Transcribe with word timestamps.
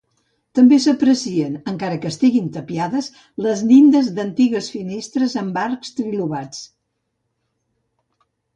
També 0.59 0.77
s'aprecien, 0.85 1.57
encara 1.71 1.99
que 2.05 2.09
estiguin 2.13 2.47
tapiades, 2.55 3.11
les 3.47 3.63
llindes 3.73 4.11
d'antigues 4.17 4.71
finestres 4.77 5.37
amb 5.45 5.63
arcs 5.67 5.95
trilobats. 6.01 6.65